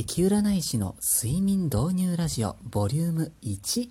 [0.00, 3.88] 駅占い師の睡眠導入ラジオボリューム1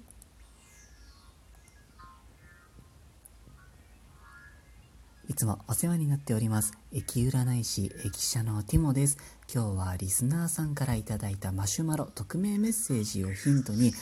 [5.28, 6.72] いつもお世話になっております。
[6.94, 9.18] 駅占い師駅舎のティモです。
[9.54, 13.94] 今日はリスナーさんからいただいたマシュマロ匿名メッセージをヒントに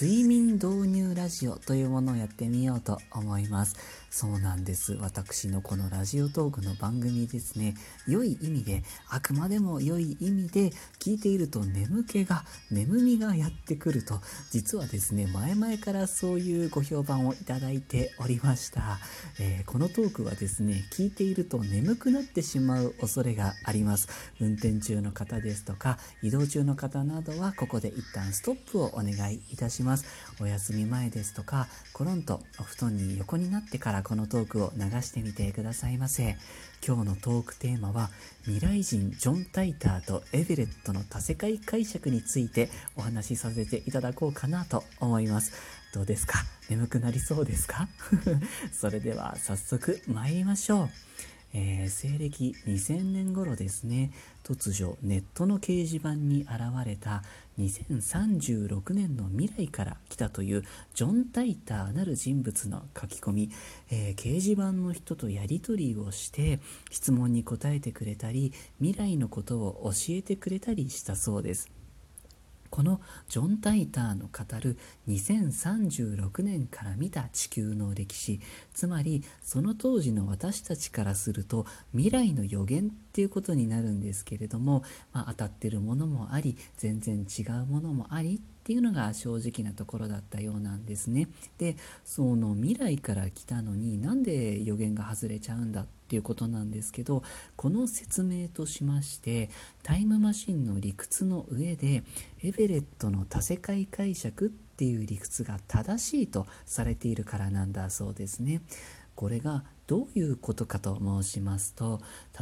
[0.00, 3.74] 睡眠導入ラジオというものをやってみようと思います。
[4.10, 4.92] そうなんです。
[5.00, 7.74] 私のこのラジオトークの番組ですね。
[8.06, 10.70] 良い意味であくまでも良い意味で
[11.00, 14.20] 聞いていると眠気が眠みがやってくると
[14.52, 18.98] 実はですね前々からそういうご評判をいただいておりました、
[19.40, 24.08] えー、このトークはですね聞いていると眠くなってしまう恐れがあります。
[24.40, 30.04] 運転中中の方ですとか移動中の方などはここで一旦ストップをお願いいたします。
[30.40, 36.36] お休み前ですとかコロンとお布団に横になってからこのトークを流してみてくださいませ。
[36.86, 38.10] 今日のトークテーマは
[38.44, 45.52] 未来人ジョン・タイターとエベレットの多世界解釈についてお話しさせていただこうかなと思います。
[45.94, 46.38] どうですか？
[46.68, 47.88] 眠くなりそうですか？
[48.72, 50.90] それでは早速参りましょう。
[51.54, 54.10] えー、西暦2000年頃ですね
[54.42, 57.22] 突如ネットの掲示板に現れた
[57.58, 60.64] 2036年の未来から来たという
[60.94, 63.50] ジョン・タイターなる人物の書き込み、
[63.90, 71.81] えー、掲示板の人とやり取りをして質問に答えてくれたり未来のことを教えてくれたりしたそうです。
[72.72, 78.40] このジョン・タイターの語る2036年から見た地球の歴史
[78.72, 91.28] つまりその当時の私たちからすると未来の予言っていうことになるんですけれども、まあ、当たってるものもあり全然違うものもありっていうのが正直なところだったようなんですね。
[91.58, 97.22] でその未来から来たのになんで予言が外れちゃうんだってていうことなんですけど
[97.56, 99.48] この説明としまして
[99.82, 102.02] タイムマシンの理屈の上で
[102.42, 108.60] エベレットの多世界解釈っていう理屈が正しいとされているからなんだそうですね。
[109.14, 112.00] これがどういうことかと申しますと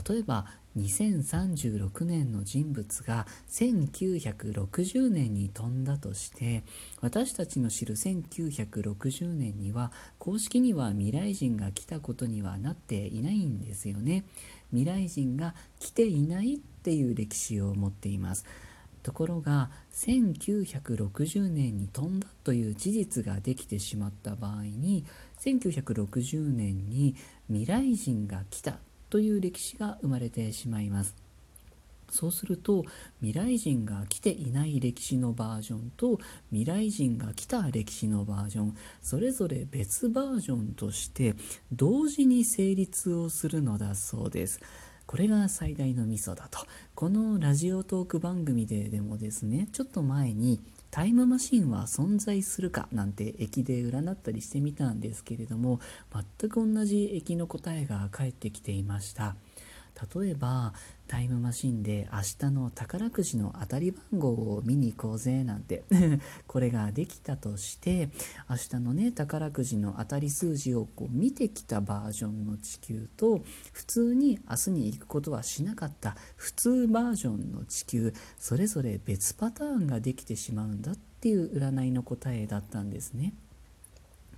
[0.09, 6.63] 例えば2036年の人物が1960年に飛んだとして
[7.01, 14.25] 私たちの知る1960年には公式には未来人が来たことにはなっていないんですよね。
[14.71, 18.45] 未来人が来ていないっていう歴史を持っています。
[19.03, 25.05] ところが1960年に飛んだという事実ができてしまった場合に
[25.41, 27.17] 1960年に
[27.49, 28.79] 未来人が来た
[29.09, 31.31] という歴史が生まれてしまいます。
[32.11, 32.85] そうすると
[33.21, 36.19] 未来人が来ていない歴史のバージョンと
[36.51, 41.35] 未来人が来た歴史のバージョンそれぞれ別バージョンとして
[41.73, 44.61] 同時に成立をするのだそうです。
[45.11, 46.61] これが最大のミソだと。
[46.95, 50.61] このラジオトーク番組ででもですねちょっと前に
[50.93, 55.81] タイムマシンは存在するかなんて駅で占ったりしてみたんですけれども
[56.39, 59.35] 全く同じ駅の答えが返ってきていました。
[60.15, 60.73] 例えば
[61.07, 65.83] タイムマシンで明日の宝くじの当たり番号を見に行こうぜなんて
[66.47, 68.11] これができたとして
[68.49, 83.35] 明日のね宝くじの当たり数字をこう見てきたバージョンの地球と普通に明日に行くことはしなかった普通バージョンの地球それぞれ別パターンができてしまうんだっていう占いの答えだったんですね。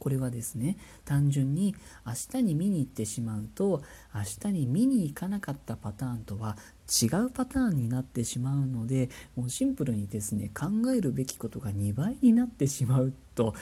[0.02, 3.82] これはですね単純に明日に見に行ってしまうと
[4.12, 6.56] 明日に見に行かなかったパターンとは
[6.90, 13.54] 違うパターンになってしまうのでもうシンプルにですね考えるべきことが2倍になってしまうと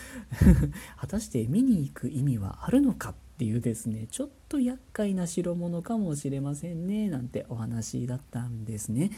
[0.96, 3.14] 果たして見に行く意味はあるのか？
[3.40, 9.10] っていうですねちょっと厄介な代物かもしれませんねなんてお話だったんですね。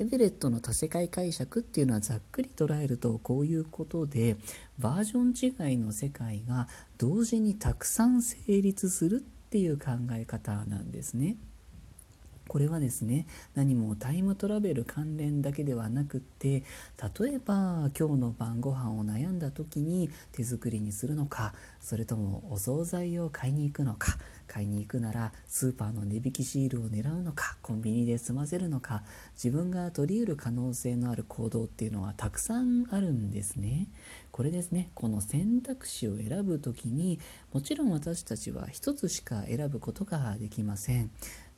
[0.00, 4.36] エベレットの多世界解釈っていうのはざっくり捉えるとこういうことで
[4.80, 6.66] バージョン違いの世界が
[6.96, 11.36] 同時にたくさん成立するっていう考え方なんですね。
[12.48, 16.64] これはですね何もタイムトラベル関連だけではなくって
[17.20, 24.16] 例えば今日の晩ご飯を悩んだ時に手作りにするのかそれともお惣菜を買いに行くのか
[24.48, 29.02] 買いに行くならスーパーの値引きシールを狙うのかコンビニで済ませるのか
[29.34, 33.88] 自分が取り得る可能性のある行動っていうのはたくさんあるんですね。
[34.32, 37.18] これですねこの選択肢を選ぶ時に
[37.52, 41.10] もちろん私たちは一つしか選ぶことができません。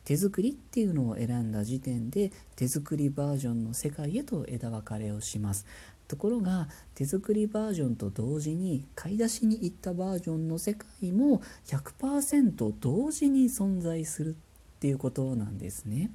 [0.04, 5.66] 手作りっていうのを選んだ時点で手作りバージョンの世界へと枝分かれをします
[6.08, 16.10] ところが手作りバージョンと同時に買い出しに行ったバージョンの世界も100%同時に存在するっていうことなんですね。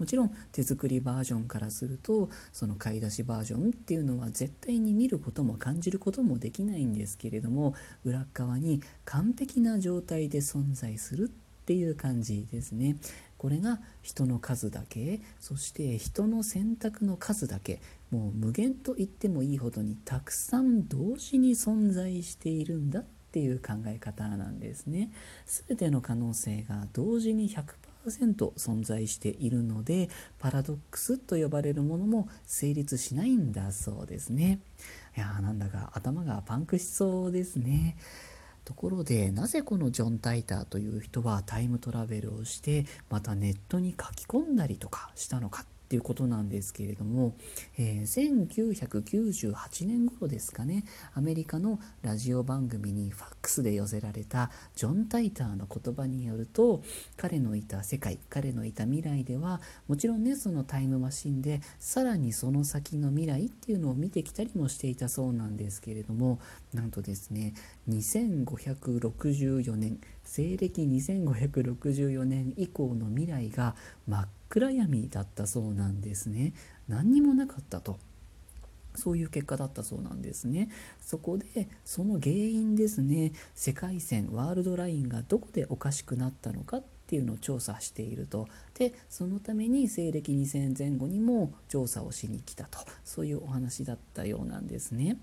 [0.00, 7.74] もちろん手作りバージョンからするとその買い出しバージョンっていうのは絶対に見ることも感じることもできないんですけれども
[8.04, 11.30] 裏側に完璧な状態で存在する
[11.60, 12.96] っていう感じですね。
[13.36, 17.80] これが人の数だけそして人の選択の数だけ
[18.10, 25.10] もう無限と言ってもいいほどにたくさん同時に存在しているんだっていう考え方なんですね。
[25.46, 34.60] 全ての可能性が同時に100%存在しているのでパラドックスと呼ばれるものも成立しないんだそうですね。
[35.16, 37.96] いやーなんだか頭がパンクしそうですね。
[38.70, 45.64] ところでなぜこのジョン・タイターという人はタイムトラベルをしてまたネットに書き込んだりとかしたのか。
[45.90, 47.34] っていうことなんですけれども、
[47.76, 50.84] えー、1998年頃ですかね
[51.14, 56.84] アメリカのラジオ番組にファックスで寄せられたジョン・タイターの言葉によると
[57.16, 66.38] 彼のいた世界彼のいた未来ではもちろんねそのタイムマシンでさらにその先の未来っていうのを見てきたりもしていたそうなんですけれども
[66.72, 67.52] なんとですね
[67.88, 73.74] 2564年西暦2564年以降の未来が
[74.06, 76.52] 真っ暗闇だったそうなんですね。
[76.88, 77.98] 何にもなかったと。
[78.96, 80.68] そういう結果だったそうなんですね。
[81.00, 83.32] そこでその原因ですね。
[83.54, 88.48] 世界線ワールドラインがどこでおかしくなったのかっていうのを調査していると。
[88.74, 92.80] でそのために西暦2000前後にも調査をしに来たと。
[93.04, 95.16] そういうお話だったようなんですね。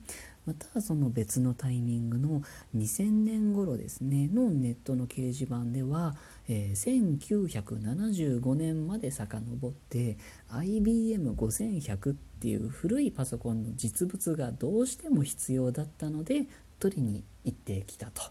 [0.45, 2.41] またその別のタイミングの
[2.73, 4.29] 2000年頃ですね。
[4.29, 6.15] のネットの掲示板では、
[6.49, 10.17] えー、1975年まで遡って
[10.51, 16.47] IBM5100 っていう古いパソコンの実物がどうしても必要だったので
[16.79, 18.21] 取りに行ってきたと。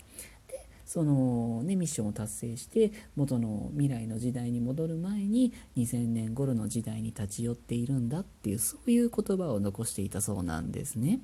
[0.87, 11.19] そのね、ミッションを達成して元の未来の時代に戻る前に2000年頃の時代に立ち寄っているんだっていうそういう言葉を残していたそうなんですね。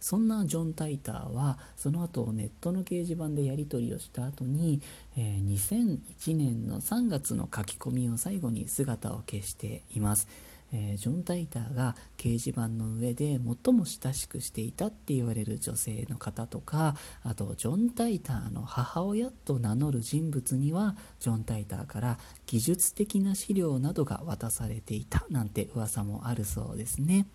[0.00, 4.80] そんなジョン・タイターはその後ネットの掲示板でやり取りをした後に、
[5.16, 10.26] えー、2001年の3月の書き込みを最後に姿を消しています。
[10.72, 27.26] えー、ジョン・タイターが掲示板の上で最も親しくしていたって言われる女性の方とかあとジョン・タイターの母親と名乗る人物にはジョン・タイターから技術的な資料などが渡されていたなんて噂もあるそうですね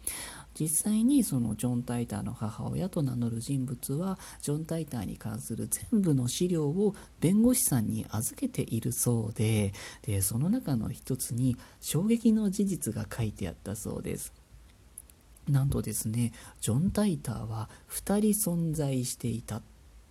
[0.57, 9.73] 実際にそのジョン・タイターの母親と名乗る人物はジョン・タイターに関する全部の資料を弁護士さんに預けているそうで
[10.03, 14.33] でその中の一つに衝撃の事実が書いてあったそうです。
[15.49, 19.61] なんとですねジョン・タイターは2人存在していたっ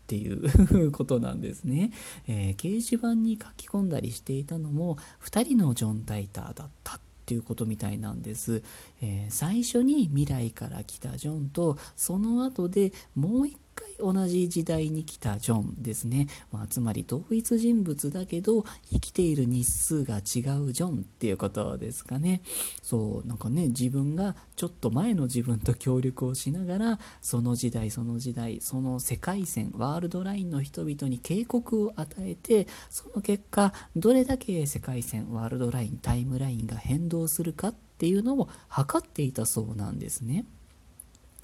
[0.06, 1.90] ていうことなんですね、
[2.28, 8.62] えー、掲示板に書き込んだりしていたのも2人のジョン・タイターだったっていうことみたいなんです、
[9.00, 22.42] えー、最初に未来から来たジョンとその後でもう一回同じ時代に来たジョンですね、まあ、つまり同一人物だけど生きている日数が違うジョンっていうことですかね
[22.82, 40.44] そうなんかね自分がちょっと前の自分と協力をしながらその時代その時代その世界線ワールドラインの人々に警告を与えてその結果どれだけ世界線ワールドラインタイムラインが変動するかっていうのを測っていたそうなんですね。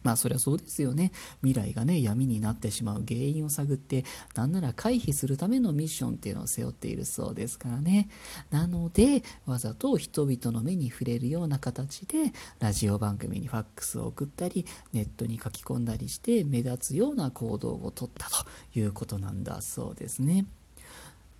[0.02, 1.12] まあそりゃそうですよね。
[1.42, 4.04] 未来がね、闇になってしまう原因を探って、
[4.34, 8.08] なんなら回避するためのミッションっていうのを背負っているそうですからね。
[8.50, 18.46] なので、わざと人々の目に触れるような形で、ラジオ番組にファックスを送ったり、ネットに書き込んだりして、目立つような行動をとったと
[18.78, 20.46] いうことなんだそうですね。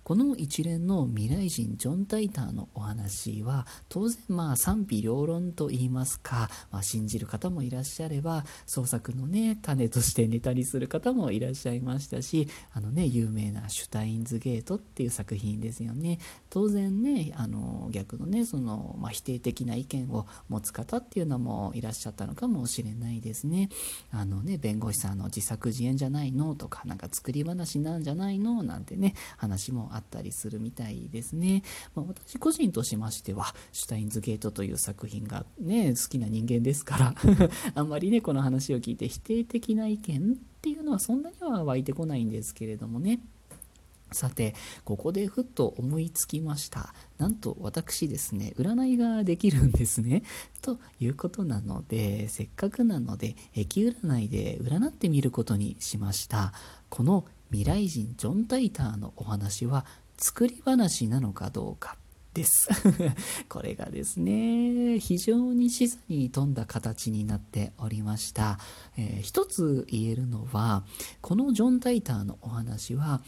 [0.03, 16.19] この一連の未来人ジョン・タイターのお話は当然まあ賛否両論と言いますか、まあ、信じる方もいらっしゃれば創作のね種としてネタにする方もいらっしゃいましたしあのね有名な「シュタインズ・ゲート」っていう作品ですよね。
[16.49, 23.69] 当然ねあの逆のねその、まあ、否定的な意見を持つ方っていうのもいらっしゃったのかもしれないですね。
[24.11, 31.63] あのね弁護士さんの自作自演じゃないのとかなんか作り話なんじゃないのなんてね話もあったりするみたいですね。
[31.95, 37.15] まあ、私個人としましては、シュタインズゲートという作品がね、好きな人間ですから
[37.75, 43.21] あんまりね、この話を聞いて否定的な意見っていうのはそんなには湧いてこないんですけれどもね。
[44.13, 46.93] さて、ここでふっと思いつきました。
[47.17, 50.23] なんと私ですね、占いができるんですね。
[50.61, 56.51] ということなので、せっかくなので、駅占いで占ってみることにしました。
[56.89, 59.85] この未来人ジョン・タイターのお話は
[60.17, 61.97] 作り話なのかどうか
[62.33, 62.69] です。
[63.49, 68.57] これがですね非常に静かに富んだ形になっておりました、
[68.97, 70.85] えー、一つ言えるのは
[71.19, 73.21] このジョン・タイターのお話は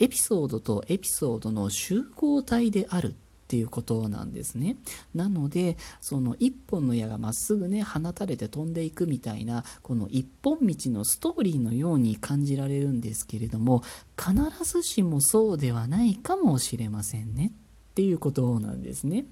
[0.00, 3.14] エピソードとエピソードの集合体である
[3.54, 4.76] っていうことなんですね。
[5.14, 13.84] なので、その一本の矢がまっすぐね、放たれて飛んでいくみたいな、この一本道のストーリーのように感じられるんですけれども、
[14.18, 14.34] 必
[14.64, 19.24] ずしもそうではないかもしれませんねっていうことなんですね。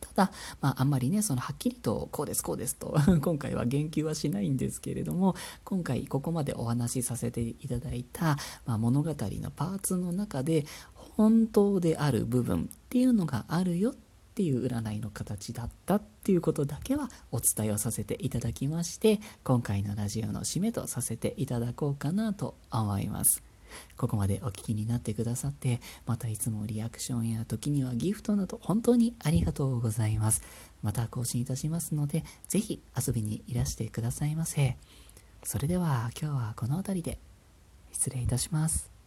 [0.00, 8.36] ただ、まあ、あんまりね、そのはっきりとこうです、こうですと 今回は言及はしないんですけれども、今回ここまでお話しさせていただいた、
[8.66, 10.64] まあ、物語のパーツの中で、
[11.20, 13.94] 本当である部分っていうのがあるよっ
[14.34, 23.44] ていう占いの形だったっていうことだけはお伝えをさせていただきまして今回のラジオの締めとさせていただこうかなと思います。
[23.96, 30.42] ここまでお聞きになってくださってまたいつもリアクションや時にはギフトなど本当にありがとうございます。
[30.82, 34.76] また更新いたしますので是非遊びにいらしてくださいませ。
[35.44, 37.18] それでは今日はこの辺りで
[37.92, 38.99] 失礼いたします。